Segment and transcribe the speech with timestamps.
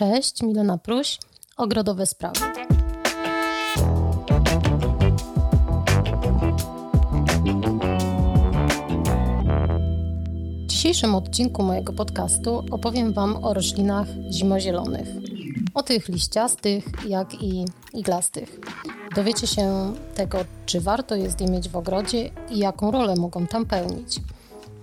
[0.00, 1.18] Cześć, Milena Pruś,
[1.56, 2.40] Ogrodowe Sprawy.
[10.62, 15.08] W dzisiejszym odcinku mojego podcastu opowiem Wam o roślinach zimozielonych.
[15.74, 17.64] O tych liściastych, jak i
[17.94, 18.60] iglastych.
[19.16, 23.66] Dowiecie się tego, czy warto jest je mieć w ogrodzie i jaką rolę mogą tam
[23.66, 24.20] pełnić.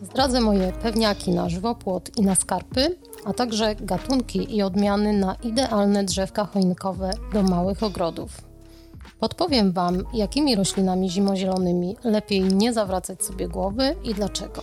[0.02, 2.96] Zdradzę moje pewniaki na żywopłot i na skarpy,
[3.26, 8.42] a także gatunki i odmiany na idealne drzewka choinkowe do małych ogrodów.
[9.20, 14.62] Podpowiem Wam, jakimi roślinami zimozielonymi lepiej nie zawracać sobie głowy i dlaczego.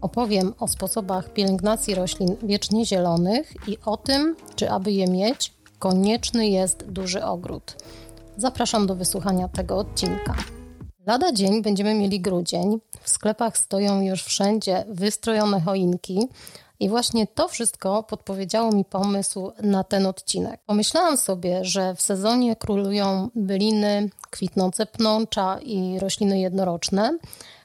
[0.00, 6.48] Opowiem o sposobach pielęgnacji roślin wiecznie zielonych i o tym, czy aby je mieć, konieczny
[6.48, 7.76] jest duży ogród.
[8.36, 10.34] Zapraszam do wysłuchania tego odcinka.
[11.06, 12.80] Lada dzień będziemy mieli grudzień.
[13.00, 16.28] W sklepach stoją już wszędzie wystrojone choinki.
[16.80, 20.60] I właśnie to wszystko podpowiedziało mi pomysł na ten odcinek.
[20.66, 27.18] Pomyślałam sobie, że w sezonie królują byliny, kwitnące pnącza i rośliny jednoroczne,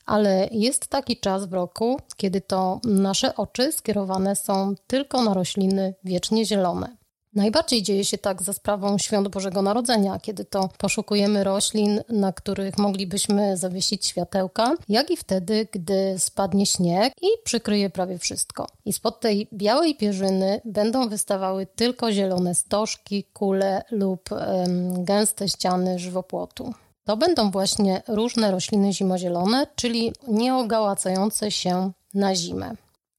[0.06, 5.94] ale jest taki czas w roku, kiedy to nasze oczy skierowane są tylko na rośliny
[6.04, 7.05] wiecznie zielone.
[7.36, 12.78] Najbardziej dzieje się tak za sprawą świąt Bożego Narodzenia, kiedy to poszukujemy roślin, na których
[12.78, 18.68] moglibyśmy zawiesić światełka, jak i wtedy, gdy spadnie śnieg i przykryje prawie wszystko.
[18.86, 26.00] I spod tej białej pierzyny będą wystawały tylko zielone stożki, kule lub ym, gęste ściany
[26.00, 26.74] żywopłotu.
[27.06, 32.76] To będą właśnie różne rośliny zimozielone, czyli nieogałacające się na zimę.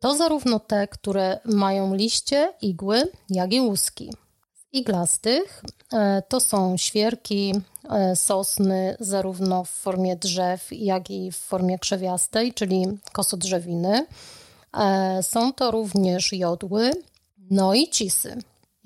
[0.06, 4.10] To zarówno te, które mają liście, igły, jak i łuski.
[4.54, 7.54] Z iglastych e, to są świerki,
[7.90, 14.06] e, sosny, zarówno w formie drzew, jak i w formie krzewiastej, czyli kosodrzewiny.
[14.78, 16.90] E, są to również jodły,
[17.50, 18.36] no i cisy.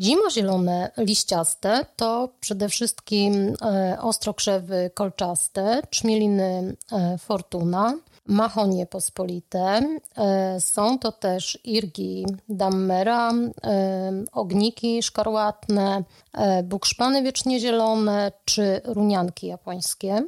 [0.00, 3.54] Zimozielone liściaste to przede wszystkim
[4.00, 6.76] ostrokrzewy kolczaste, czmieliny
[7.18, 7.94] fortuna,
[8.30, 9.80] mahonie pospolite.
[10.16, 16.02] E, są to też irgi dammera, e, ogniki szkarłatne,
[16.32, 20.22] e, bukszpany wiecznie zielone czy runianki japońskie.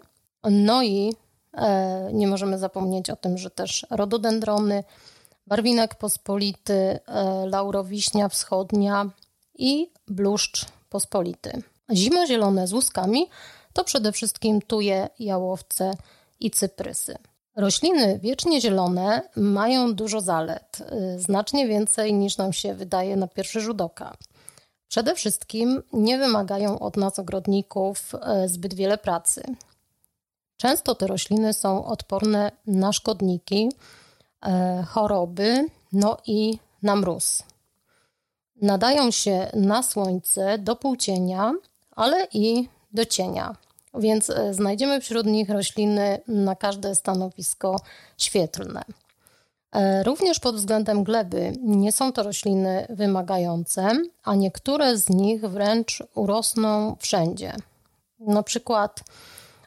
[0.51, 1.13] No i
[2.13, 4.85] nie możemy zapomnieć o tym, że też rododendrony,
[5.47, 6.99] barwinek pospolity,
[7.47, 9.11] laurowiśnia wschodnia
[9.55, 11.63] i bluszcz pospolity.
[11.93, 13.27] Zimozielone z łuskami
[13.73, 15.91] to przede wszystkim tuje, jałowce
[16.41, 17.19] i cyprysy.
[17.57, 20.79] Rośliny wiecznie zielone mają dużo zalet,
[21.17, 24.17] y, znacznie więcej niż nam się wydaje na pierwszy rzut oka.
[24.89, 29.43] Przede wszystkim nie wymagają od nas ogrodników y, zbyt wiele pracy.
[30.57, 37.43] Często te rośliny są odporne na szkodniki, y, choroby, no i na mróz.
[38.63, 41.53] Nadają się na słońce do półcienia,
[41.91, 43.57] ale i do cienia
[43.95, 47.81] więc e, znajdziemy wśród nich rośliny na każde stanowisko
[48.19, 48.85] świetlne.
[49.73, 53.91] E, również pod względem gleby nie są to rośliny wymagające,
[54.25, 57.53] a niektóre z nich wręcz urosną wszędzie.
[58.21, 59.01] Na przykład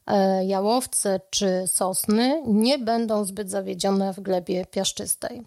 [0.07, 5.41] e, jałowce czy sosny nie będą zbyt zawiedzione w glebie piaszczystej.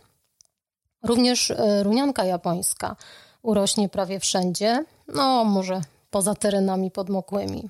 [1.02, 1.52] Również
[1.82, 2.96] runianka japońska
[3.42, 7.68] urośnie prawie wszędzie, no może poza terenami podmokłymi.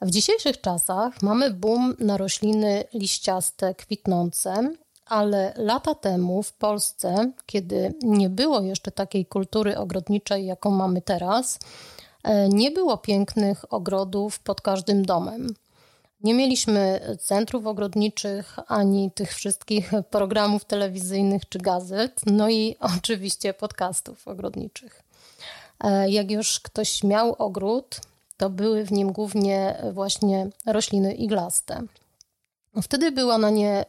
[0.00, 4.72] W dzisiejszych czasach mamy boom na rośliny liściaste, kwitnące,
[5.06, 11.58] ale lata temu w Polsce, kiedy nie było jeszcze takiej kultury ogrodniczej, jaką mamy teraz,
[12.22, 15.54] e, nie było pięknych ogrodów pod każdym domem.
[16.20, 24.28] Nie mieliśmy centrów ogrodniczych ani tych wszystkich programów telewizyjnych czy gazet, no i oczywiście podcastów
[24.28, 25.02] ogrodniczych.
[25.80, 28.00] E, jak już ktoś miał ogród,
[28.36, 31.82] to były w nim głównie właśnie rośliny iglaste.
[32.82, 33.84] Wtedy była na nie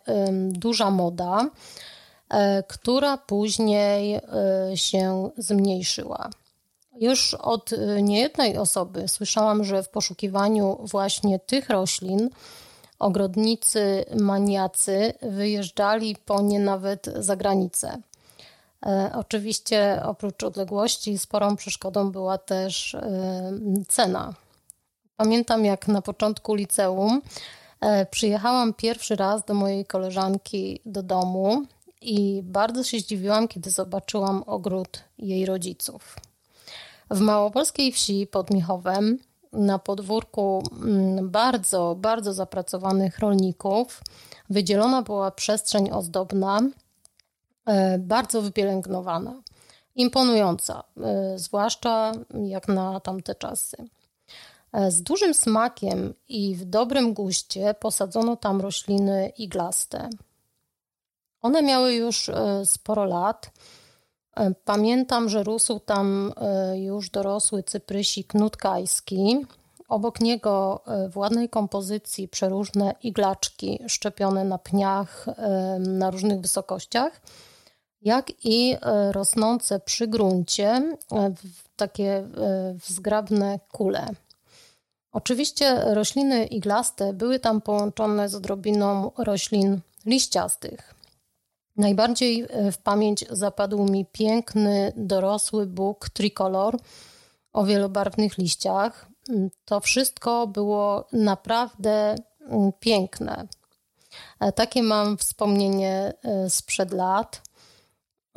[0.50, 1.50] duża moda,
[2.30, 4.22] e, która później e,
[4.76, 6.30] się zmniejszyła.
[7.00, 12.30] Już od e, niejednej osoby słyszałam, że w poszukiwaniu właśnie tych roślin
[13.00, 18.02] ogrodnicy, maniacy wyjeżdżali po nie nawet za granicę.
[19.14, 22.96] Oczywiście oprócz odległości sporą przeszkodą była też
[23.88, 24.34] cena
[25.18, 27.22] Pamiętam, jak na początku liceum
[27.82, 31.64] e, przyjechałam pierwszy raz do mojej koleżanki do domu
[32.02, 36.16] i bardzo się zdziwiłam, kiedy zobaczyłam ogród jej rodziców.
[37.12, 39.18] W małopolskiej wsi pod Michowem,
[39.54, 44.02] na podwórku mm, bardzo, bardzo zapracowanych rolników,
[44.50, 46.72] wydzielona była przestrzeń ozdobna, e,
[48.00, 49.42] bardzo wypielęgnowana.
[49.96, 50.84] imponująca,
[51.36, 52.12] zwłaszcza
[52.44, 53.78] jak na tamte czasy.
[54.90, 60.10] Z dużym smakiem i w dobrym guście posadzono tam rośliny iglaste.
[61.42, 62.30] One miały już
[62.66, 63.52] sporo lat
[64.38, 69.46] E, pamiętam, że rósł tam e, już dorosły cyprysik nutkajski.
[69.88, 75.26] Obok niego e, w ładnej kompozycji przeróżne iglaczki szczepione na pniach
[75.80, 77.22] na różnych wysokościach,
[78.02, 78.76] jak i
[79.12, 80.98] rosnące przy gruncie
[81.76, 82.28] takie
[82.88, 84.08] wzgrabne kule.
[85.12, 90.96] Oczywiście rośliny iglaste były tam połączone z odrobiną roślin liściastych.
[91.78, 96.78] Najbardziej e, w pamięć zapadł mi piękny, dorosły bóg tricolor
[97.54, 99.08] o wielobarwnych liściach.
[99.30, 103.48] Mm, to wszystko było naprawdę mm, piękne.
[104.40, 107.42] E, takie mam wspomnienie e, sprzed lat.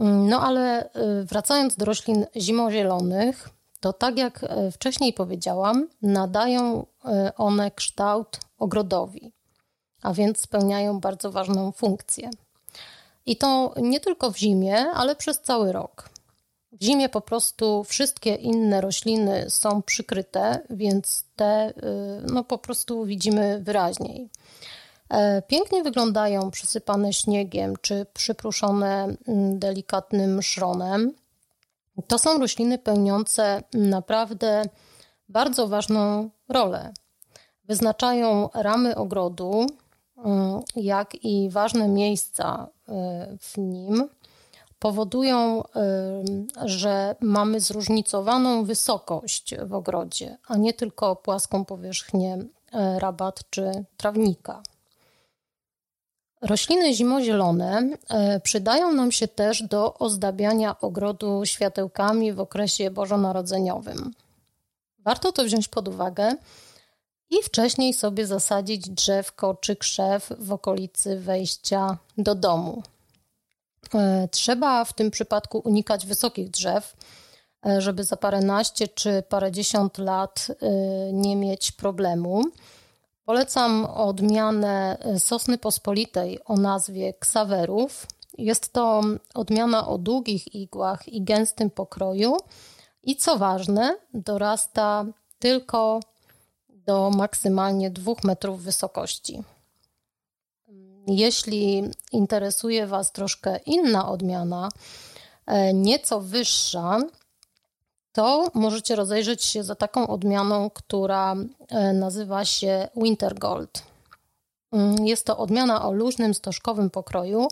[0.01, 0.91] Mm, no ale
[1.25, 3.49] wracając do roślin zimozielonych,
[3.81, 6.87] to tak jak wcześniej powiedziałam, nadają
[7.37, 9.33] one kształt ogrodowi,
[10.03, 12.31] a więc spełniają bardzo ważną funkcję.
[13.27, 16.11] I to nie tylko w zimie, ale przez cały rok.
[16.73, 21.73] W zimie po prostu wszystkie inne rośliny są przykryte, więc te y,
[22.33, 24.29] no, po prostu widzimy wyraźniej.
[25.11, 31.13] E, pięknie wyglądają przysypane śniegiem czy przypruszone mm, delikatnym szronem.
[32.07, 34.63] To są rośliny pełniące naprawdę
[35.29, 36.93] bardzo ważną rolę.
[37.65, 39.67] Wyznaczają ramy ogrodu,
[40.17, 42.69] mm, jak i ważne miejsca
[43.41, 44.09] w nim
[44.79, 45.63] powodują,
[46.65, 52.39] że mamy zróżnicowaną wysokość w ogrodzie, a nie tylko płaską powierzchnię
[52.73, 54.63] e, rabat czy trawnika.
[56.43, 64.15] Rośliny zimozielone e, przydają nam się też do ozdabiania ogrodu światełkami w okresie bożonarodzeniowym.
[64.99, 66.35] Warto to wziąć pod uwagę
[67.31, 72.83] i wcześniej sobie zasadzić drzewko czy krzew w okolicy wejścia do domu.
[73.95, 76.97] E, trzeba w tym przypadku unikać wysokich drzew,
[77.67, 80.49] e, żeby za paręnaście czy parędziesiąt lat
[81.13, 82.45] nie mieć problemu.
[83.25, 88.07] Polecam odmianę sosny pospolitej o nazwie ksawerów.
[88.39, 89.01] Jest to
[89.35, 92.37] odmiana o długich igłach i gęstym pokroju
[93.03, 95.05] i co ważne, dorasta
[95.39, 96.01] tylko
[96.69, 99.43] do maksymalnie 2 metrów wysokości.
[101.07, 104.69] Jeśli interesuje Was troszkę inna odmiana,
[105.47, 106.99] e, nieco wyższa,
[108.13, 111.37] to możecie rozejrzeć się za taką odmianą, która
[111.69, 113.83] e, nazywa się Winter Gold.
[114.73, 117.49] Mm, jest to odmiana o luźnym, stożkowym pokroju.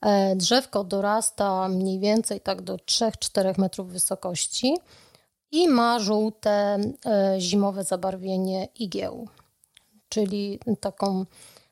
[0.00, 4.76] E, drzewko dorasta mniej więcej tak do 3-4 metrów wysokości
[5.50, 9.28] i ma żółte e, zimowe zabarwienie igieł,
[10.08, 11.26] czyli taką,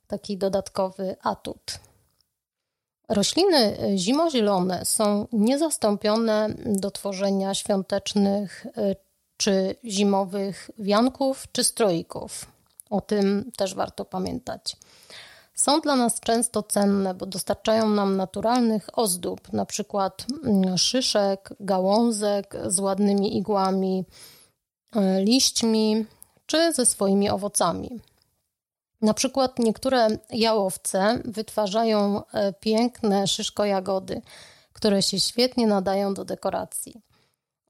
[0.07, 1.79] taki dodatkowy atut.
[3.09, 8.97] Rośliny zimozielone są niezastąpione do tworzenia świątecznych e,
[9.37, 12.47] czy zimowych wianków czy stroików.
[12.91, 14.77] O tym też warto pamiętać.
[15.55, 22.57] Są dla nas często cenne, bo dostarczają nam naturalnych ozdób, na przykład mm, szyszek, gałązek
[22.67, 24.05] z ładnymi igłami,
[24.97, 26.07] e, liśćmi
[26.47, 28.01] czy ze swoimi owocami.
[29.03, 34.23] Na przykład niektóre jałowce wytwarzają e, piękne szyszko-jagody,
[34.73, 37.01] które się świetnie nadają do dekoracji.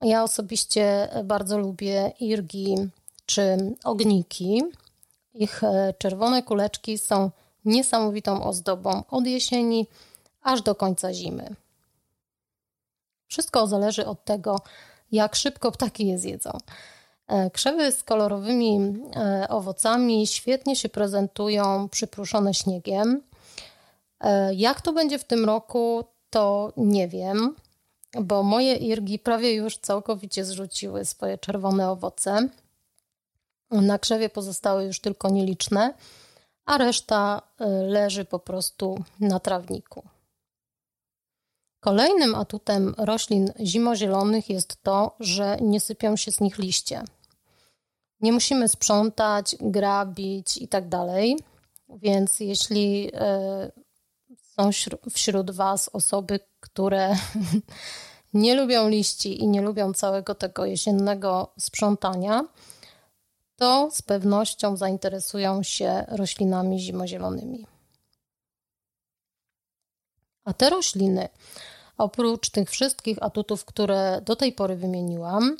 [0.02, 2.76] Ja osobiście bardzo lubię irgi
[3.26, 4.62] czy ogniki.
[5.34, 7.30] Ich e, czerwone kuleczki są
[7.64, 9.86] niesamowitą ozdobą od jesieni
[10.42, 11.54] aż do końca zimy.
[13.28, 14.60] Wszystko zależy od tego,
[15.12, 16.58] jak szybko ptaki je zjedzą.
[17.28, 23.22] E, krzewy z kolorowymi e, owocami świetnie się prezentują przypruszone śniegiem.
[24.20, 27.56] E, jak to będzie w tym roku, to nie wiem,
[28.20, 32.48] bo moje irgi prawie już całkowicie zrzuciły swoje czerwone owoce.
[33.70, 35.94] Na krzewie pozostały już tylko nieliczne
[36.66, 37.42] a reszta
[37.86, 40.02] leży po prostu na trawniku.
[41.82, 47.02] Kolejnym atutem roślin zimozielonych jest to, że nie sypią się z nich liście.
[48.20, 50.88] Nie musimy sprzątać, grabić itd.
[50.90, 53.72] Tak więc jeśli y,
[54.56, 54.70] są
[55.10, 57.16] wśród Was osoby, które
[58.34, 62.44] nie lubią liści i nie lubią całego tego jesiennego sprzątania,
[63.56, 67.66] to z pewnością zainteresują się roślinami zimozielonymi.
[70.44, 71.28] A te rośliny
[72.02, 75.56] oprócz tych wszystkich atutów, które do tej pory wymieniłam,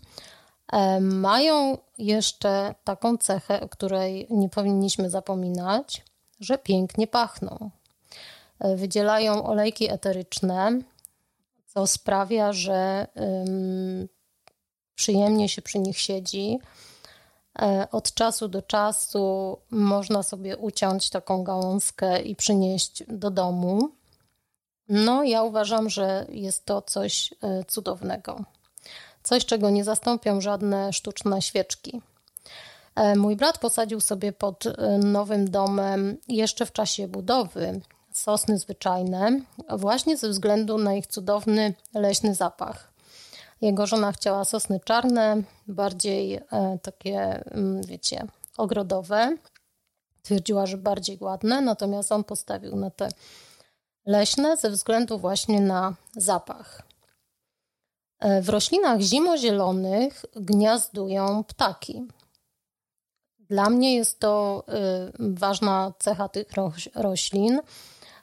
[0.72, 6.04] e, mają jeszcze taką cechę, o której nie powinniśmy zapominać,
[6.40, 7.70] że pięknie pachną.
[8.58, 10.80] E, wydzielają olejki eteryczne,
[11.66, 13.06] co sprawia, że
[14.94, 16.58] przyjemnie się przy nich siedzi.
[17.58, 24.01] E, od czasu do czasu można sobie uciąć taką gałązkę i przynieść do domu.
[24.88, 28.44] No, ja uważam, że jest to coś e, cudownego.
[29.22, 32.00] Coś, czego nie zastąpią żadne sztuczne świeczki.
[32.94, 34.64] E, mój brat posadził sobie pod
[34.98, 37.80] nowym domem jeszcze w czasie budowy
[38.12, 42.92] sosny zwyczajne, właśnie ze względu na ich cudowny leśny zapach.
[43.60, 49.36] Jego żona chciała sosny czarne, bardziej e, takie, mm, wiecie, ogrodowe.
[50.22, 53.08] Twierdziła, że bardziej ładne, natomiast on postawił na te
[54.06, 56.82] leśne ze względu właśnie na zapach.
[58.18, 62.06] E, w roślinach zimozielonych gniazdują ptaki.
[63.38, 66.46] Dla mnie jest to y, ważna cecha tych
[66.94, 67.60] roślin.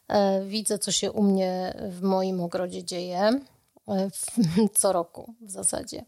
[0.08, 3.40] E, widzę, co się u mnie w moim ogrodzie dzieje
[4.74, 6.06] co roku w zasadzie.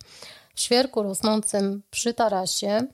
[0.56, 2.88] W świerku rosnącym przy tarasie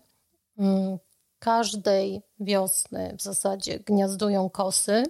[0.57, 0.97] mm,
[1.39, 5.03] każdej wiosny w zasadzie gniazdują kosy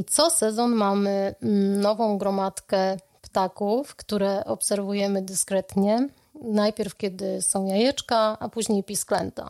[0.00, 6.08] i co sezon mamy mm, nową gromadkę ptaków, które obserwujemy dyskretnie.
[6.42, 9.48] Najpierw, kiedy są jajeczka, a później pisklęta.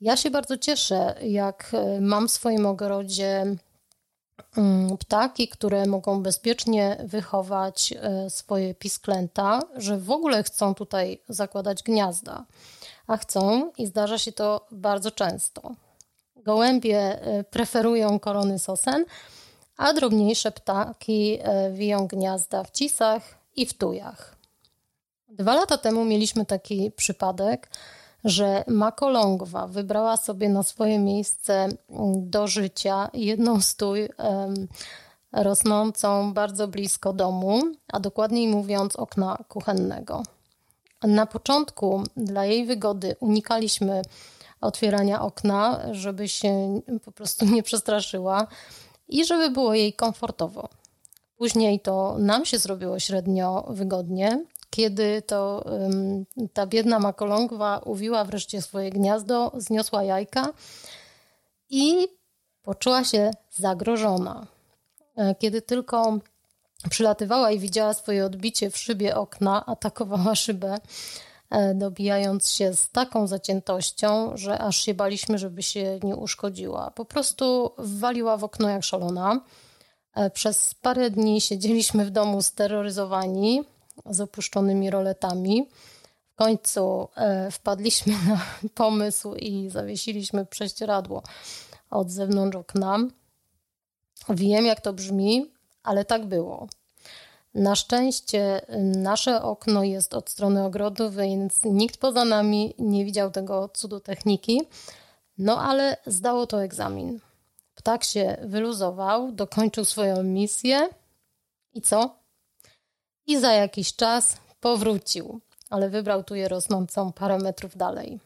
[0.00, 3.56] Ja się bardzo cieszę, jak e, mam w swoim ogrodzie
[4.56, 11.82] Mm, ptaki, które mogą bezpiecznie wychować e, swoje pisklęta, że w ogóle chcą tutaj zakładać
[11.82, 12.44] gniazda,
[13.06, 15.74] a chcą i zdarza się to bardzo często.
[16.44, 19.04] Gołębie e, preferują korony sosen,
[19.76, 23.22] a drobniejsze ptaki e, wiją gniazda w cisach
[23.56, 24.36] i w tujach.
[25.28, 27.70] Dwa lata temu mieliśmy taki przypadek,
[28.24, 31.68] że makolągwa wybrała sobie na swoje miejsce
[32.16, 34.08] do życia jedną stój
[35.32, 40.22] rosnącą bardzo blisko domu, a dokładniej mówiąc okna kuchennego.
[41.02, 44.02] Na początku dla jej wygody unikaliśmy
[44.60, 48.46] otwierania okna, żeby się po prostu nie przestraszyła
[49.08, 50.68] i żeby było jej komfortowo.
[51.36, 55.64] Później to nam się zrobiło średnio wygodnie, kiedy to
[56.52, 60.48] ta biedna makolągwa uwiła wreszcie swoje gniazdo, zniosła jajka
[61.70, 62.08] i
[62.62, 64.46] poczuła się zagrożona.
[65.16, 66.18] E, kiedy tylko
[66.90, 70.78] przylatywała i widziała swoje odbicie w szybie okna, atakowała szybę,
[71.74, 76.90] dobijając się z taką zaciętością, że aż się baliśmy, żeby się nie uszkodziła.
[76.90, 79.40] Po prostu waliła w okno jak szalona.
[80.14, 83.64] E, przez parę dni siedzieliśmy w domu steroryzowani,
[84.06, 85.68] z opuszczonymi roletami.
[86.32, 88.40] W końcu e, wpadliśmy na
[88.74, 91.22] pomysł i zawiesiliśmy prześcieradło
[91.90, 92.98] od zewnątrz okna.
[94.28, 95.52] Wiem, jak to brzmi,
[95.82, 96.68] ale tak było.
[97.54, 103.68] Na szczęście nasze okno jest od strony ogrodu, więc nikt poza nami nie widział tego
[103.68, 104.62] cudu techniki.
[105.38, 107.20] No ale zdało to egzamin.
[107.74, 110.88] Ptak się wyluzował, dokończył swoją misję
[111.74, 112.20] i co?
[113.30, 115.40] i za jakiś czas powrócił,
[115.70, 118.20] ale wybrał tu je rosnącą parę metrów dalej.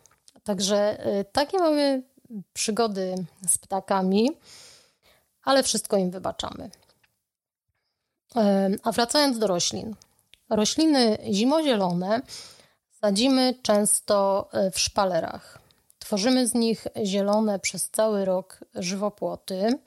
[0.44, 2.02] Także y, takie mamy
[2.52, 3.14] przygody
[3.48, 4.30] z ptakami,
[5.42, 6.70] ale wszystko im wybaczamy.
[8.82, 9.94] A wracając do roślin.
[10.50, 12.22] Rośliny zimozielone
[13.00, 15.58] sadzimy często y, w szpalerach.
[15.98, 19.78] Tworzymy z nich zielone przez cały rok żywopłoty.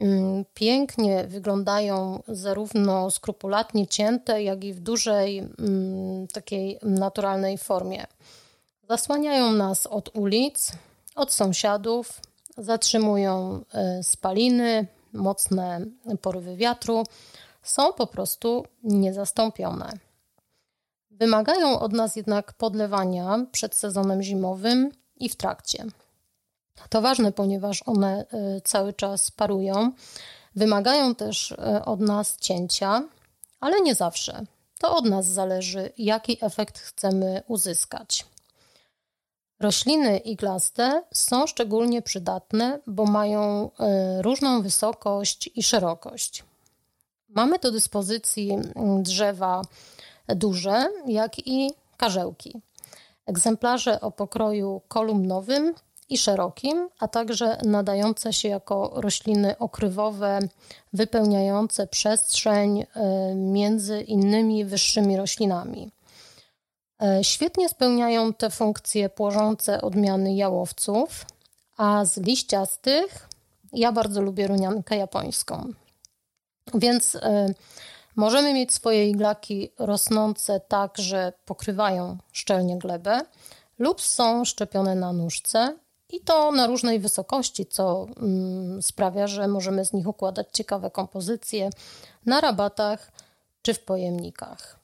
[0.00, 8.04] Mm, pięknie wyglądają zarówno skrupulatnie cięte, jak i w dużej, mm, takiej naturalnej formie.
[8.88, 10.72] Zasłaniają nas od ulic,
[11.14, 12.20] od sąsiadów,
[12.58, 15.80] zatrzymują e, spaliny, mocne
[16.22, 17.04] porywy wiatru,
[17.62, 19.92] są po prostu niezastąpione.
[21.10, 25.84] Wymagają od nas jednak podlewania przed sezonem zimowym i w trakcie.
[26.88, 28.26] To ważne, ponieważ one
[28.56, 29.92] y, cały czas parują.
[30.56, 33.02] Wymagają też y, od nas cięcia,
[33.60, 34.46] ale nie zawsze.
[34.78, 38.26] To od nas zależy, jaki efekt chcemy uzyskać.
[39.60, 43.70] Rośliny iglaste są szczególnie przydatne, bo mają
[44.18, 46.44] y, różną wysokość i szerokość.
[47.34, 49.62] Mamy do dyspozycji mm, drzewa
[50.28, 52.60] duże, jak i karzełki.
[53.26, 55.74] Egzemplarze o pokroju kolumnowym
[56.08, 60.38] i szerokim, a także nadające się jako rośliny okrywowe,
[60.92, 62.86] wypełniające przestrzeń e,
[63.34, 65.90] między innymi wyższymi roślinami.
[67.02, 71.26] E, świetnie spełniają te funkcje płożące odmiany jałowców,
[71.76, 73.28] a z liściastych
[73.72, 75.72] ja bardzo lubię runiankę japońską.
[76.74, 77.46] Więc e,
[78.16, 83.20] możemy mieć swoje iglaki rosnące tak, że pokrywają szczelnie glebę,
[83.78, 85.76] lub są szczepione na nóżce
[86.08, 91.70] i to na różnej wysokości, co mm, sprawia, że możemy z nich układać ciekawe kompozycje
[92.26, 93.12] na rabatach
[93.62, 94.78] czy w pojemnikach.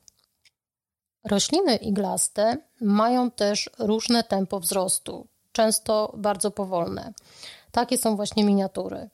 [1.24, 7.12] Rośliny iglaste mają też różne tempo wzrostu, często bardzo powolne.
[7.72, 9.08] Takie są właśnie miniatury.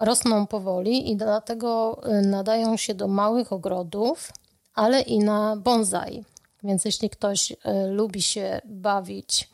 [0.00, 4.32] Rosną powoli i dlatego y, nadają się do małych ogrodów,
[4.74, 6.24] ale i na bonsai.
[6.62, 7.56] Więc jeśli ktoś y,
[7.90, 9.48] lubi się bawić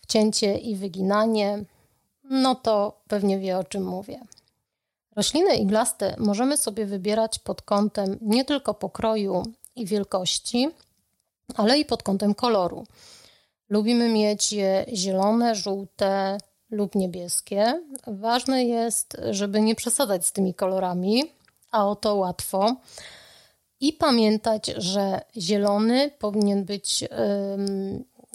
[0.00, 1.64] w cięcie i wyginanie,
[2.24, 4.20] no to pewnie wie o czym mówię.
[5.16, 9.42] Rośliny iglaste możemy sobie wybierać pod kątem nie tylko pokroju
[9.76, 10.68] i wielkości,
[11.54, 12.86] ale i pod kątem koloru.
[13.68, 16.38] Lubimy mieć je zielone, żółte
[16.72, 17.82] lub niebieskie.
[18.06, 21.24] Ważne jest, żeby nie przesadzać z tymi kolorami,
[21.70, 22.76] a o to łatwo.
[23.80, 27.04] I pamiętać, że zielony powinien być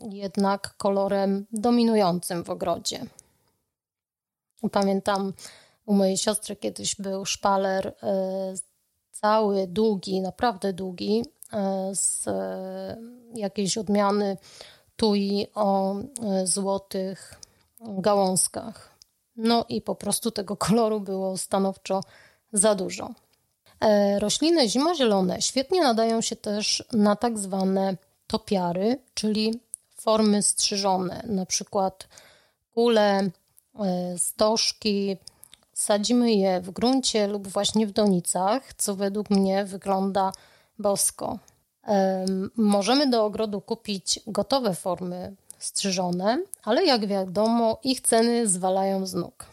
[0.09, 3.05] jednak kolorem dominującym w ogrodzie.
[4.71, 5.33] Pamiętam
[5.85, 7.93] u mojej siostry kiedyś był szpaler y,
[9.11, 12.25] cały, długi, naprawdę długi, y, z
[13.33, 14.37] jakiejś odmiany
[14.95, 15.95] tui o
[16.43, 17.39] złotych
[17.87, 18.97] gałązkach.
[19.35, 22.01] No i po prostu tego koloru było stanowczo
[22.53, 23.09] za dużo.
[23.79, 29.59] E, rośliny zimozielone świetnie nadają się też na tak zwane topiary, czyli
[29.95, 32.07] formy strzyżone, na przykład
[32.73, 33.29] kule, e,
[34.17, 35.17] stożki.
[35.73, 40.31] Sadzimy je w gruncie lub właśnie w donicach, co według mnie wygląda
[40.79, 41.39] bosko.
[42.55, 49.45] Możemy do ogrodu kupić gotowe formy strzyżone, ale jak wiadomo, ich ceny zwalają z nóg.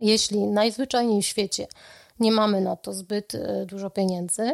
[0.00, 1.66] Jeśli najzwyczajniej w świecie
[2.20, 4.52] nie mamy na to zbyt e, dużo pieniędzy,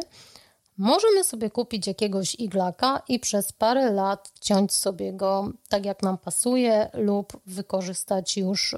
[0.77, 6.17] możemy sobie kupić jakiegoś iglaka i przez parę lat ciąć sobie go tak jak nam
[6.17, 8.75] pasuje lub wykorzystać już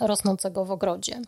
[0.00, 1.20] rosnącego w ogrodzie.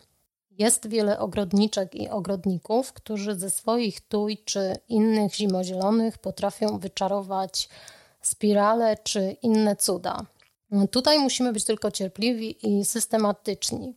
[0.51, 7.69] Jest wiele ogrodniczek i ogrodników, którzy ze swoich tuj czy innych zimozielonych potrafią wyczarować
[8.27, 10.25] spirale czy inne cuda.
[10.91, 13.93] Tutaj musimy być tylko cierpliwi i systematyczni.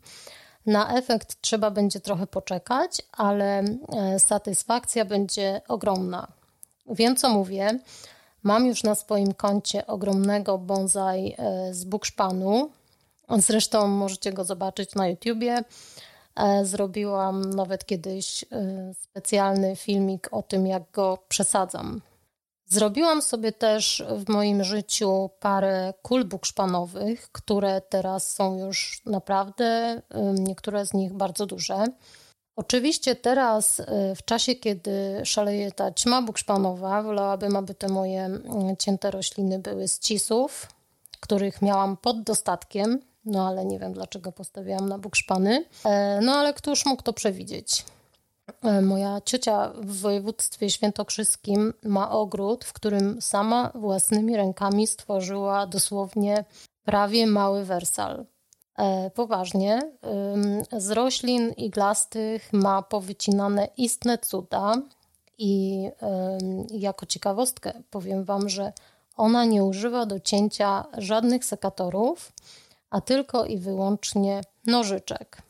[0.66, 6.28] Na efekt trzeba będzie trochę poczekać, ale e, satysfakcja będzie ogromna.
[6.90, 7.78] Wiem, co mówię.
[8.42, 12.70] Mam już na swoim koncie ogromnego bonsai e, z bukszpanu.
[13.38, 15.64] Zresztą możecie go zobaczyć na YouTubie.
[16.36, 18.44] E, zrobiłam nawet kiedyś
[19.02, 22.00] specjalny filmik o tym, jak go przesadzam.
[22.68, 30.02] Zrobiłam sobie też w moim życiu parę kul bukszpanowych, które teraz są już naprawdę,
[30.34, 31.84] niektóre z nich bardzo duże.
[32.56, 38.30] Oczywiście teraz, e, w czasie, kiedy szaleje ta ćma bukszpanowa, wolałabym, aby te moje
[38.78, 40.66] cięte rośliny były z cisów,
[41.20, 45.64] których miałam pod dostatkiem, no ale nie wiem dlaczego postawiłam na bukszpany.
[45.84, 47.84] E, no ale któż mógł to przewidzieć?
[48.62, 56.44] E, moja ciocia w województwie świętokrzyskim ma ogród, w którym sama własnymi rękami stworzyła dosłownie
[56.84, 58.24] prawie mały wersal.
[58.78, 59.80] E, poważnie,
[60.78, 64.74] z roślin iglastych ma powycinane istne cuda
[65.38, 65.84] i
[66.70, 68.72] jako ciekawostkę powiem Wam, że
[69.16, 72.32] ona nie używa do cięcia żadnych sekatorów,
[72.90, 75.42] a tylko i wyłącznie nożyczek.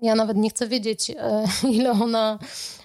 [0.00, 2.38] Ja nawet nie chcę wiedzieć, e, ile ona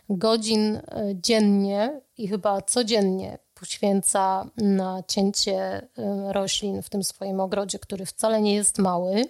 [0.10, 0.82] godzin e,
[1.14, 5.88] dziennie i chyba codziennie poświęca na cięcie e,
[6.34, 9.26] roślin w tym swoim ogrodzie, który wcale nie jest mały.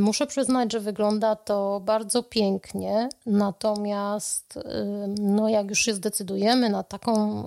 [0.00, 4.58] Muszę przyznać, że wygląda to bardzo pięknie, natomiast
[5.18, 7.44] no jak już się zdecydujemy na, taką,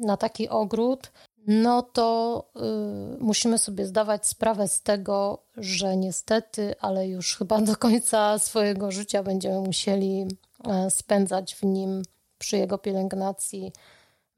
[0.00, 1.10] na taki ogród,
[1.46, 7.76] no to y, musimy sobie zdawać sprawę z tego, że niestety, ale już chyba do
[7.76, 10.26] końca swojego życia będziemy musieli
[10.64, 12.02] e, spędzać w nim
[12.38, 13.72] przy jego pielęgnacji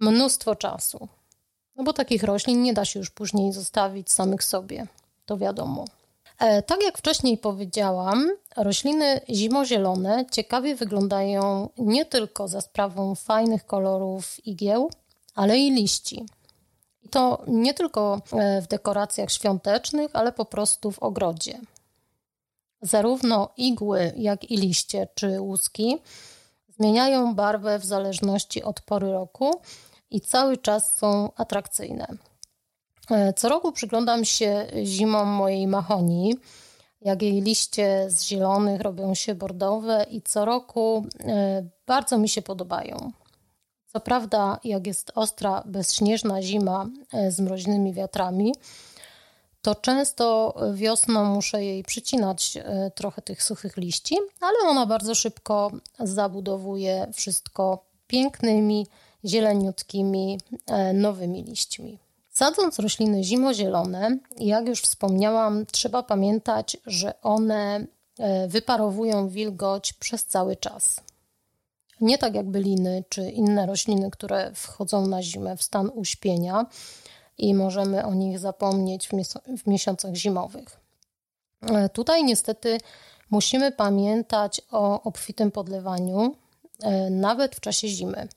[0.01, 1.09] mnóstwo czasu.
[1.77, 4.87] No bo takich roślin nie da się już później zostawić samych sobie,
[5.27, 5.85] to wiadomo.
[6.39, 14.47] E, tak jak wcześniej powiedziałam, rośliny zimozielone ciekawie wyglądają nie tylko za sprawą fajnych kolorów
[14.47, 14.91] igieł,
[15.35, 16.27] ale i liści
[17.13, 21.61] to nie tylko e, w dekoracjach świątecznych, ale po prostu w ogrodzie.
[22.83, 25.99] Zarówno igły, jak i liście czy łuski
[26.69, 29.61] zmieniają barwę w zależności od pory roku
[30.11, 32.07] i cały czas są atrakcyjne.
[33.11, 36.37] E, co roku przyglądam się zimą mojej mahonii,
[37.01, 42.43] jak jej liście z zielonych robią się bordowe i co roku e, bardzo mi się
[42.43, 43.13] podobają.
[43.93, 48.55] Co prawda, jak jest ostra, bezśnieżna zima e, z mroźnymi wiatrami,
[49.63, 52.59] to często wiosną muszę jej przycinać
[52.95, 58.87] trochę tych suchych liści, ale ona bardzo szybko zabudowuje wszystko pięknymi,
[59.25, 60.39] zieleniutkimi,
[60.95, 61.99] nowymi liśćmi.
[62.31, 67.87] Sadząc rośliny zimozielone, jak już wspomniałam, trzeba pamiętać, że one
[68.19, 71.01] e, wyparowują wilgoć przez cały czas.
[72.03, 76.67] Nie tak jak byliny czy inne rośliny, które wchodzą na zimę w stan uśpienia
[77.39, 79.09] i możemy o nich zapomnieć
[79.59, 80.81] w, miesiącach zimowych.
[81.71, 82.79] E, tutaj niestety
[83.31, 86.37] musimy pamiętać o obfitym podlewaniu,
[86.81, 88.29] e, nawet w czasie zimy.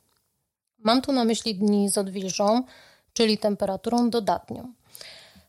[0.80, 2.64] Mam tu na myśli dni z odwilżą,
[3.14, 4.74] czyli temperaturą dodatnią.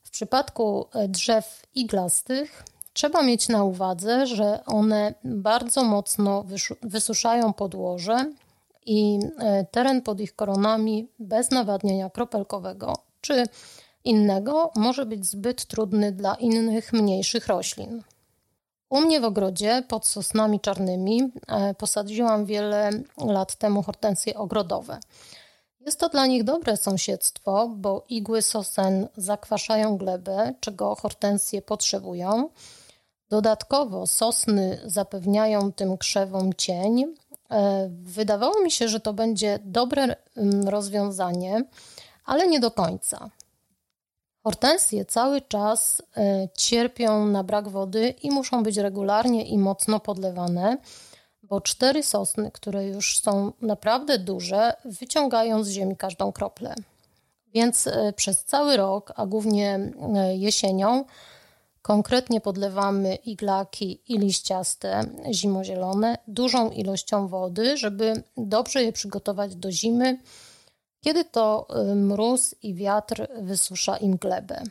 [0.03, 2.65] W przypadku e, drzew iglastych
[2.97, 6.45] trzeba mieć na uwadze, że one bardzo mocno
[6.83, 8.33] wysuszają podłoże
[8.87, 13.45] i e, teren pod ich koronami bez nawadniania kropelkowego czy
[14.05, 18.03] innego może być zbyt trudny dla innych mniejszych roślin.
[18.91, 22.91] U mnie w ogrodzie pod sosnami czarnymi e, posadziłam wiele
[23.27, 24.99] lat temu hortensje ogrodowe.
[25.81, 32.49] Jest to dla nich dobre sąsiedztwo, bo igły sosen zakwaszają glebę, czego hortensje potrzebują.
[33.29, 37.15] Dodatkowo sosny zapewniają tym krzewom cień.
[37.51, 41.65] E, wydawało mi się, że to będzie dobre mm, rozwiązanie,
[42.25, 43.31] ale nie do końca.
[44.43, 50.77] Hortensje cały czas e, cierpią na brak wody i muszą być regularnie i mocno podlewane
[51.49, 56.75] bo cztery sosny, które już są naprawdę duże, wyciągają z ziemi każdą kroplę.
[57.55, 59.81] Więc e, przez cały rok, a głównie
[60.35, 61.05] jesienią,
[61.87, 70.19] konkretnie podlewamy iglaki i liściaste zimozielone dużą ilością wody, żeby dobrze je przygotować do zimy,
[71.01, 74.63] kiedy to e, mróz i wiatr wysusza im glebę.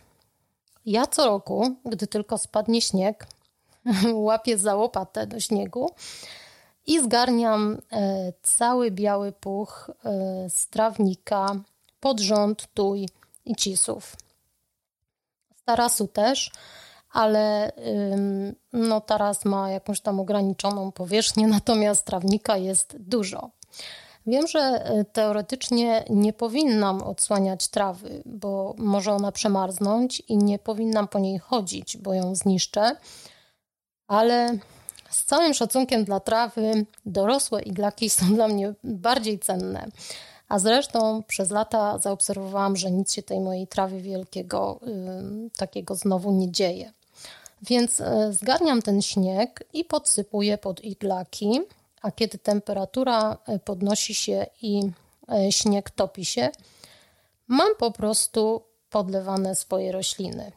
[0.86, 3.28] Ja co roku, gdy tylko spadnie śnieg,
[4.14, 5.90] łapię za łopatę do śniegu
[6.88, 11.56] i zgarniam e, cały biały puch e, z trawnika,
[12.00, 13.10] podrząd, tuj
[13.46, 14.16] i cisów.
[15.56, 16.52] Z tarasu też,
[17.16, 17.72] ale
[18.74, 23.50] no, taras ma jakąś tam ograniczoną powierzchnię, natomiast trawnika jest dużo.
[24.28, 31.08] Wiem, że e, teoretycznie nie powinnam odsłaniać trawy, bo może ona przemarznąć i nie powinnam
[31.08, 32.96] po niej chodzić, bo ją zniszczę,
[34.08, 34.58] ale
[35.10, 39.88] z całym szacunkiem dla trawy, dorosłe iglaki są dla mnie bardziej cenne.
[40.50, 46.32] A zresztą przez lata zaobserwowałam, że nic się tej mojej trawy wielkiego yy, takiego znowu
[46.32, 46.94] nie dzieje.
[47.68, 51.62] Więc yy, zgarniam ten śnieg i podsypuję pod iglaki,
[52.02, 54.82] a kiedy temperatura y, podnosi się i
[55.30, 56.50] yy, śnieg topi się,
[57.48, 60.52] mam po prostu podlewane swoje rośliny.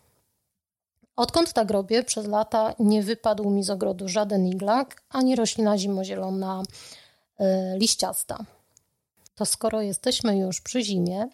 [1.17, 6.63] Odkąd tak robię, przez lata nie wypadł mi z ogrodu żaden iglak, ani roślina zimozielona
[7.77, 8.39] liściasta.
[9.35, 11.29] To skoro jesteśmy już przy zimie,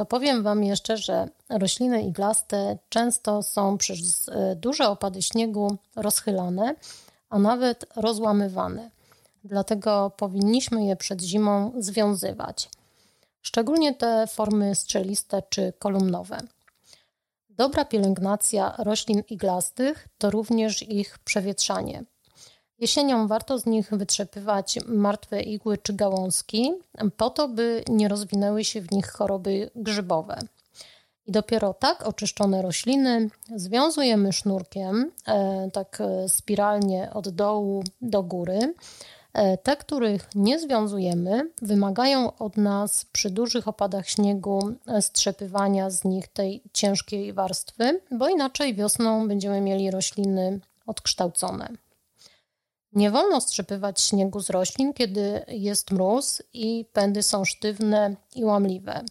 [0.00, 6.74] to powiem Wam jeszcze, że rośliny iglaste często są przez y, duże opady śniegu rozchylane,
[7.30, 8.90] a nawet rozłamywane.
[9.44, 12.68] Dlatego powinniśmy je przed zimą związywać.
[13.42, 16.38] Szczególnie te formy strzeliste czy kolumnowe.
[17.50, 22.04] Dobra pielęgnacja roślin iglastych to również ich przewietrzanie.
[22.80, 26.72] Jesienią warto z nich wytrzepywać martwe igły czy gałązki,
[27.16, 30.38] po to, by nie rozwinęły się w nich choroby grzybowe.
[31.26, 38.74] I dopiero tak oczyszczone rośliny związujemy sznurkiem, e, tak e, spiralnie od dołu do góry,
[39.32, 46.28] E, te, których nie związujemy, wymagają od nas przy dużych opadach śniegu strzepywania z nich
[46.28, 51.68] tej ciężkiej warstwy, bo inaczej wiosną będziemy mieli rośliny odkształcone.
[52.92, 59.04] Nie wolno strzepywać śniegu z roślin, kiedy jest mróz i pędy są sztywne i łamliwe.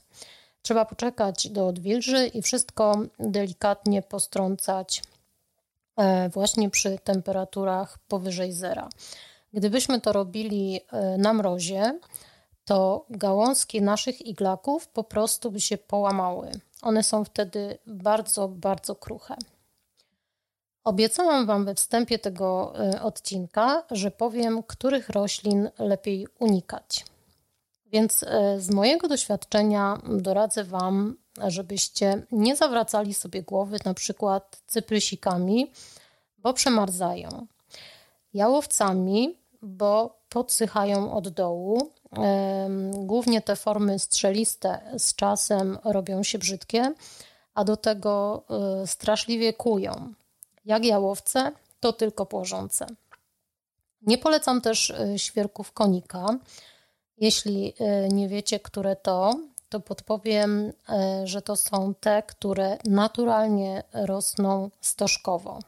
[0.61, 5.03] Trzeba poczekać do odwilży i wszystko delikatnie postrącać
[5.97, 8.89] e, właśnie przy temperaturach powyżej zera.
[9.53, 11.99] Gdybyśmy to robili e, na mrozie,
[12.65, 16.51] to gałązki naszych iglaków po prostu by się połamały.
[16.81, 19.35] One są wtedy bardzo, bardzo kruche.
[20.89, 27.05] Obiecałam Wam we wstępie tego e, odcinka, że powiem, których roślin lepiej unikać.
[27.85, 35.71] Więc e, z mojego doświadczenia doradzę Wam, żebyście nie zawracali sobie głowy na przykład cyprysikami,
[36.37, 37.47] bo przemarzają,
[38.33, 41.91] jałowcami, bo podsychają od dołu.
[42.93, 46.93] Głównie te formy strzeliste z czasem robią się brzydkie,
[47.53, 50.13] a do tego e, straszliwie kują.
[50.69, 52.87] Jak jałowce, to tylko płożące.
[54.01, 56.27] Nie polecam też e, świerków konika.
[57.17, 59.33] Jeśli e, nie wiecie, które to,
[59.69, 60.73] to podpowiem,
[61.23, 65.59] że to są te, które naturalnie rosną stożkowo.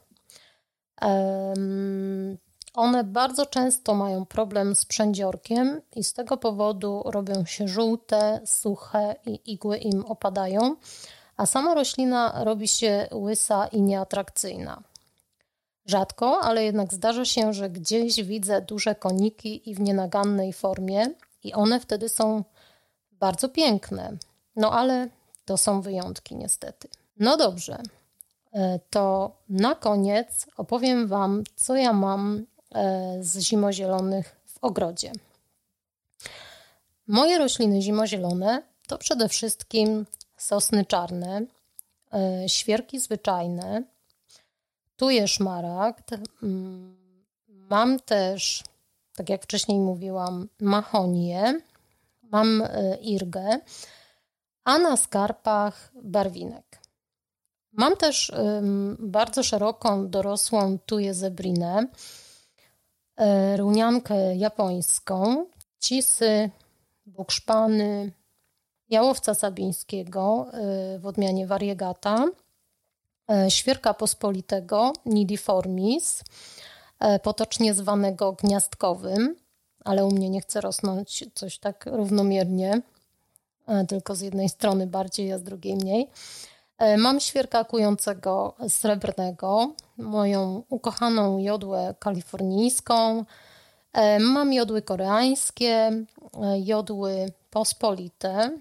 [2.74, 9.14] One bardzo często mają problem z przędziorkiem i z tego powodu robią się żółte, suche
[9.26, 10.76] i igły im opadają,
[11.36, 14.82] a sama roślina robi się łysa i nieatrakcyjna.
[15.86, 21.06] Rzadko, ale jednak zdarza się, że gdzieś widzę duże koniki i w nienagannej formie,
[21.44, 22.44] i one wtedy są
[23.12, 24.16] bardzo piękne.
[24.56, 25.08] No ale
[25.44, 26.88] to są wyjątki, niestety.
[27.18, 27.78] No dobrze,
[28.52, 35.12] e, to na koniec opowiem Wam, co ja mam e, z zimozielonych w ogrodzie.
[37.06, 41.42] Moje rośliny zimozielone to przede wszystkim sosny czarne,
[42.12, 43.82] e, świerki zwyczajne,
[45.02, 46.10] tu jest szmaragd.
[46.42, 46.96] Mm,
[47.48, 48.64] mam też,
[49.16, 51.60] tak jak wcześniej mówiłam, mahonię,
[52.22, 53.60] mam e, irgę,
[54.64, 56.78] a na skarpach barwinek.
[57.72, 58.32] Mam też
[58.98, 61.86] bardzo szeroką, dorosłą tuję zebrinę,
[63.16, 65.46] e, runiankę japońską,
[65.78, 66.50] cisy,
[67.06, 68.12] bukszpany,
[68.88, 70.46] jałowca sabińskiego
[70.94, 72.26] y, w odmianie variegata,
[73.48, 79.36] świerka pospolitego nidiformis, y, potocznie zwanego gniazdkowym,
[79.84, 82.82] ale u mnie nie chce rosnąć coś tak równomiernie,
[83.88, 86.08] tylko z jednej strony bardziej, a z drugiej mniej.
[86.98, 93.24] Mam świerka kującego srebrnego, moją ukochaną jodłę kalifornijską.
[94.20, 95.90] Mam jodły koreańskie,
[96.64, 98.58] jodły pospolite,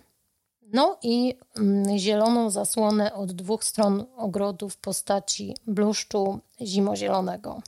[0.73, 7.61] no i mm, zieloną zasłonę od dwóch stron ogrodu w postaci bluszczu zimozielonego.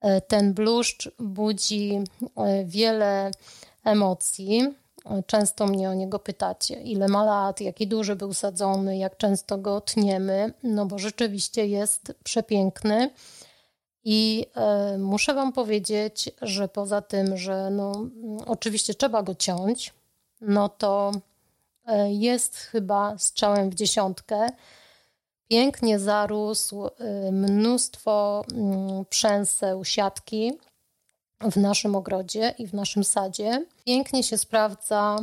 [0.00, 2.00] E, ten bluszcz budzi
[2.36, 3.30] e, wiele
[3.84, 4.74] emocji.
[5.04, 9.58] E, często mnie o niego pytacie, ile ma lat, jaki duży był sadzony, jak często
[9.58, 13.10] go tniemy, no bo rzeczywiście jest przepiękny.
[14.04, 14.46] I
[14.98, 17.92] muszę Wam powiedzieć, że poza tym, że no,
[18.46, 19.94] oczywiście trzeba go ciąć,
[20.40, 21.12] no to
[22.08, 24.50] jest chyba strzałem w dziesiątkę.
[25.50, 30.52] Pięknie zarósł, e, mnóstwo mm, przęseł, siatki
[31.40, 33.66] w naszym ogrodzie i w naszym sadzie.
[33.84, 35.18] Pięknie się sprawdza.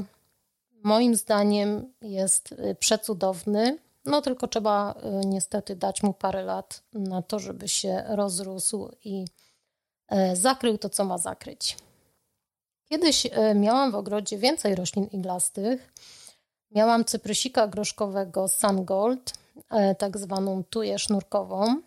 [0.84, 3.78] Moim zdaniem jest e, przecudowny.
[4.06, 9.26] No tylko trzeba niestety dać mu parę lat na to, żeby się rozrósł i
[10.34, 11.78] zakrył to, co ma zakryć.
[12.90, 15.94] Kiedyś miałam w ogrodzie więcej roślin iglastych.
[16.72, 19.34] Miałam cyprysika groszkowego Sungold,
[19.70, 21.82] e, tak zwaną tuję sznurkową.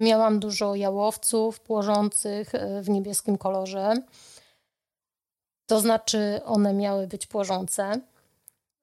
[0.00, 3.94] Miałam dużo jałowców płożących e, w niebieskim kolorze.
[5.66, 8.00] To znaczy, one miały być płożące.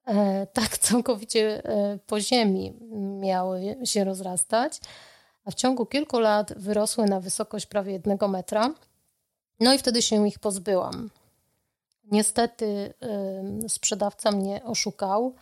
[0.06, 1.62] E, tak całkowicie
[2.06, 2.72] po ziemi
[3.20, 4.80] miały się rozrastać,
[5.44, 8.74] a w ciągu kilku lat wyrosły na wysokość prawie jednego metra.
[9.60, 11.10] No i wtedy się ich pozbyłam.
[12.10, 12.94] Niestety
[13.68, 15.34] sprzedawca mnie oszukał,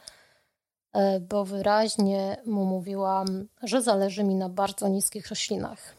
[0.93, 5.95] e, bo wyraźnie mu mówiłam, że zależy mi na bardzo niskich roślinach.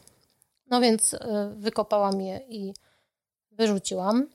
[0.70, 2.74] No więc e, wykopałam je i
[3.50, 4.26] wyrzuciłam.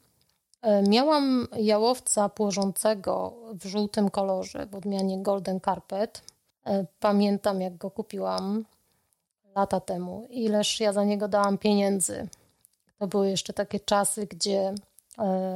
[0.61, 6.21] E, miałam jałowca płożącego w żółtym kolorze w odmianie Golden Carpet.
[6.99, 8.65] Pamiętam, jak go kupiłam
[9.55, 10.27] lata temu.
[10.29, 12.27] Ileż ja za niego dałam pieniędzy.
[12.99, 14.75] To były jeszcze takie czasy, gdzie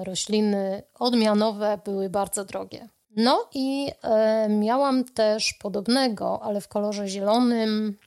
[0.03, 2.89] rośliny odmianowe były bardzo drogie.
[3.17, 7.97] No i e, miałam też podobnego, ale w kolorze zielonym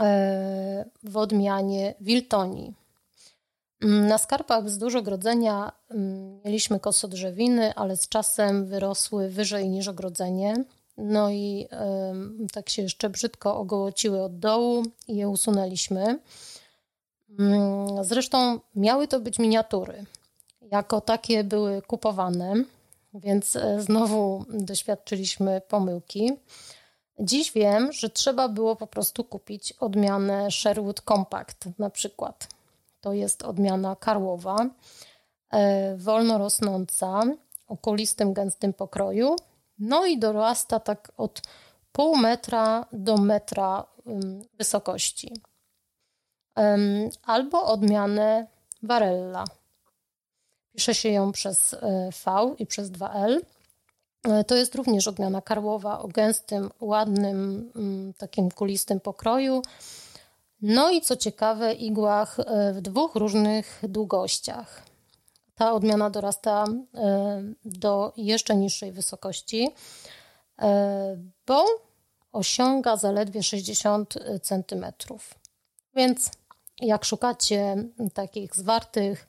[0.00, 2.74] e, w odmianie Wiltoni.
[3.80, 10.64] Mm, na skarpach wzdłuż ogrodzenia mm, mieliśmy kosodrzewiny, ale z czasem wyrosły wyżej niż ogrodzenie.
[10.96, 11.68] No i
[12.52, 16.18] tak się jeszcze brzydko ogołociły od dołu i je usunęliśmy.
[17.38, 20.04] Mm, zresztą miały to być miniatury
[20.72, 22.54] jako takie były kupowane,
[23.14, 26.32] więc e, znowu doświadczyliśmy pomyłki.
[27.20, 32.48] Dziś wiem, że trzeba było po prostu kupić odmianę Sherwood Compact na przykład.
[33.00, 34.66] To jest odmiana karłowa,
[35.50, 37.22] e, wolno rosnąca,
[37.68, 39.36] o kulistym, gęstym pokroju.
[39.78, 41.42] No i dorasta tak od
[41.92, 43.84] pół metra do metra
[44.58, 45.32] wysokości.
[47.22, 48.46] Albo odmianę
[48.82, 49.44] Varella.
[50.76, 53.40] Pisze się ją przez e, V i przez 2L.
[54.24, 59.62] E, to jest również odmiana karłowa o gęstym, ładnym, mm, takim kulistym pokroju.
[60.62, 64.82] No i co ciekawe, igłach e, w dwóch różnych długościach.
[65.54, 66.64] Ta odmiana dorasta
[67.64, 69.74] do jeszcze niższej wysokości,
[71.46, 71.64] bo
[72.32, 74.86] osiąga zaledwie 60 cm.
[75.94, 76.30] Więc
[76.80, 77.76] jak szukacie
[78.14, 79.26] takich zwartych,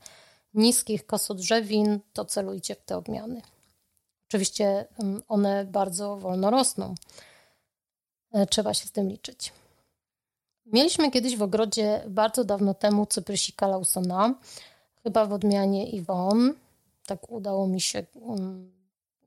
[0.53, 3.41] niskich kosodrzewin, to celujcie w te odmiany.
[4.27, 4.85] Oczywiście
[5.27, 6.95] one bardzo wolno rosną.
[8.31, 9.53] E, trzeba się z tym liczyć.
[10.65, 14.35] Mieliśmy kiedyś w ogrodzie bardzo dawno temu cyprysika Lawsona,
[15.03, 16.53] chyba w odmianie Yvonne.
[17.05, 18.05] Tak udało mi się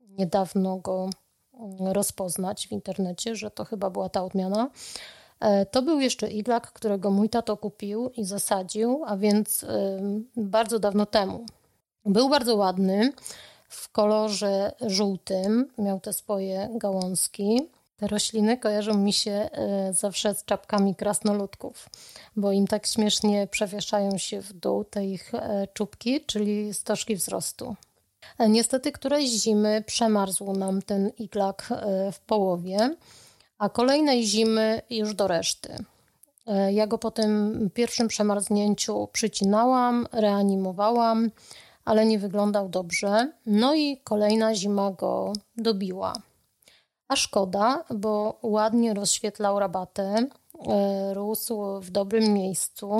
[0.09, 1.09] niedawno go
[1.79, 4.69] rozpoznać w internecie, że to chyba była ta odmiana.
[5.39, 9.65] E, to był jeszcze iglak, którego mój tato kupił i zasadził, a więc
[10.35, 11.45] bardzo dawno temu.
[12.05, 13.11] Był bardzo ładny
[13.69, 17.69] w kolorze żółtym, miał te swoje gałązki.
[17.97, 21.89] Te rośliny kojarzą mi się e, zawsze z czapkami krasnoludków,
[22.35, 27.75] bo im tak śmiesznie przewieszają się w dół te ich e, czubki, czyli stożki wzrostu.
[28.49, 31.69] Niestety któreś zimy przemarzł nam ten iglak
[32.11, 32.95] w połowie,
[33.57, 35.75] a kolejnej zimy już do reszty.
[36.71, 41.31] Ja go po tym pierwszym przemarznięciu przycinałam, reanimowałam,
[41.85, 43.31] ale nie wyglądał dobrze.
[43.45, 46.13] No i kolejna zima go dobiła.
[47.07, 50.27] A szkoda, bo ładnie rozświetlał rabatę,
[50.67, 52.97] e, rósł w dobrym miejscu.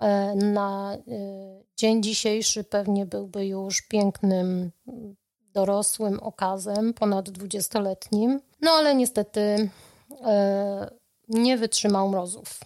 [0.00, 1.00] E, na e,
[1.76, 4.70] dzień dzisiejszy pewnie byłby już pięknym,
[5.54, 8.40] dorosłym okazem, ponad dwudziestoletnim.
[8.60, 9.70] No ale niestety
[11.28, 12.60] nie wytrzymał mrozów.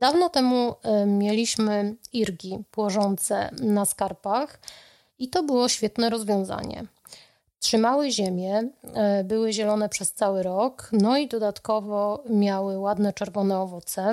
[0.00, 4.60] Dawno temu e, mieliśmy irgi płożące na skarpach
[5.18, 6.86] i to było świetne rozwiązanie.
[7.58, 14.10] Trzymały ziemię, e, były zielone przez cały rok, no i dodatkowo miały ładne czerwone owoce.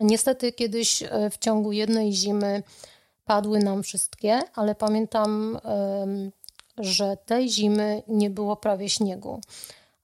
[0.00, 2.62] Niestety kiedyś e, w ciągu jednej zimy
[3.24, 5.58] padły nam wszystkie, ale pamiętam,
[6.78, 9.40] że tej zimy nie było prawie śniegu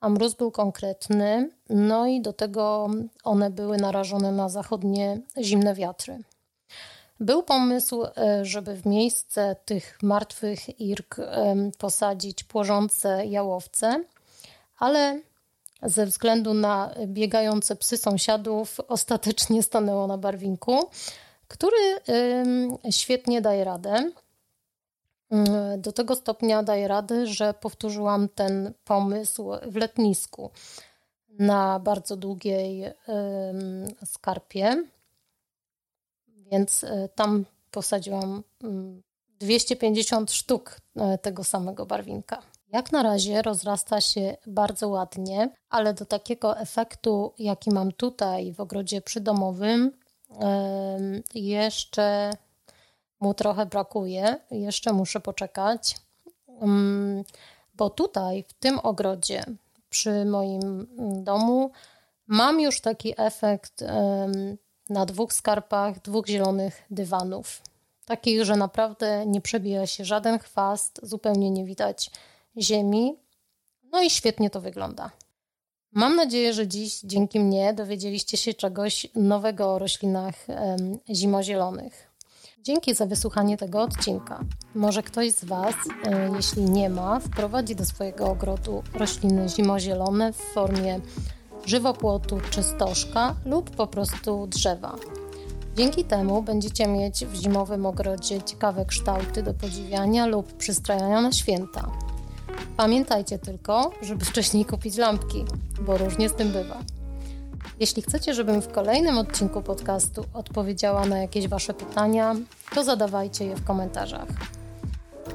[0.03, 2.91] a mróz był konkretny, no i do tego
[3.25, 6.19] one były narażone na zachodnie zimne wiatry.
[7.21, 11.17] Był pomysł, e, żeby w miejsce tych martwych irk
[11.79, 14.05] posadzić płożące jałowce,
[14.79, 15.21] ale
[15.83, 20.91] ze względu na biegające psy sąsiadów ostatecznie stanęło na barwinku,
[21.49, 21.97] który
[22.91, 24.11] świetnie daje radę.
[25.79, 30.51] Do tego stopnia daję rady, że powtórzyłam ten pomysł w letnisku
[31.39, 32.85] na bardzo długiej
[34.05, 34.85] skarpie,
[36.53, 38.43] więc e, tam posadziłam
[39.41, 42.43] 250 sztuk e, tego samego barwinka.
[42.73, 48.61] Jak na razie rozrasta się bardzo ładnie, ale do takiego efektu, jaki mam tutaj w
[48.61, 49.93] ogrodzie przydomowym,
[51.35, 52.31] jeszcze
[53.23, 54.37] mu trochę brakuje.
[54.51, 55.97] Jeszcze muszę poczekać,
[56.61, 57.25] mm,
[57.75, 59.45] bo tutaj, w tym ogrodzie,
[59.89, 60.87] przy moim
[61.25, 61.71] domu,
[62.27, 63.85] mam już taki efekt
[64.89, 67.63] na dwóch skarpach, dwóch zielonych dywanów.
[68.05, 72.11] Takich, że naprawdę nie przebija się żaden chwast, zupełnie nie widać
[72.59, 73.17] ziemi.
[73.93, 75.11] No i świetnie to wygląda.
[75.93, 80.35] Mam nadzieję, że dziś dzięki mnie dowiedzieliście się czegoś nowego o roślinach
[81.11, 82.12] zimozielonych.
[82.63, 84.41] Dzięki za wysłuchanie tego odcinka.
[84.75, 90.37] Może ktoś z Was, e, jeśli nie ma, wprowadzi do swojego ogrodu rośliny zimozielone w
[90.37, 91.01] formie
[91.67, 94.97] żywopłotu czy stożka lub po prostu drzewa.
[95.77, 101.91] Dzięki temu będziecie mieć w zimowym ogrodzie ciekawe kształty do podziwiania lub przystrajania na święta.
[102.77, 105.45] Pamiętajcie tylko, żeby wcześniej kupić lampki,
[105.81, 106.79] bo różnie z tym bywa.
[107.81, 112.35] Jeśli chcecie, żebym w kolejnym odcinku podcastu odpowiedziała na jakieś Wasze pytania,
[112.75, 114.29] to zadawajcie je w komentarzach.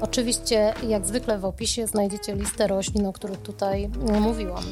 [0.00, 4.64] Oczywiście, jak zwykle w opisie znajdziecie listę roślin, o których tutaj mówiłam.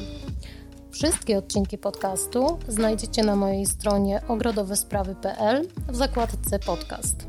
[0.91, 7.27] Wszystkie odcinki podcastu znajdziecie na mojej stronie ogrodowesprawy.pl w zakładce podcast.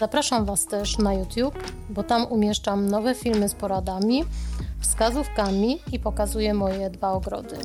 [0.00, 1.58] Zapraszam Was też na YouTube,
[1.90, 4.24] bo tam umieszczam nowe filmy z poradami,
[4.80, 7.56] wskazówkami i pokazuję moje dwa ogrody.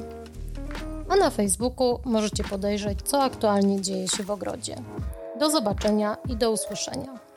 [1.09, 4.75] A na Facebooku możecie podejrzeć, co aktualnie dzieje się w ogrodzie.
[5.39, 7.28] Do zobaczenia i do usłyszenia.